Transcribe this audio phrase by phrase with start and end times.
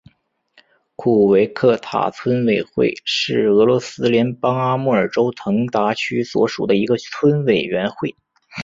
[0.95, 8.15] 库维克塔村委员会是俄罗斯联邦阿穆尔州腾达区所属的一个村委员会。